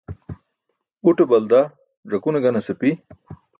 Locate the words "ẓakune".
2.09-2.39